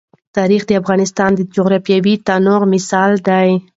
تاریخ 0.37 0.61
د 0.67 0.71
افغانستان 0.81 1.29
د 1.35 1.41
جغرافیوي 1.55 2.15
تنوع 2.27 2.61
مثال 2.73 3.11
دی. 3.27 3.49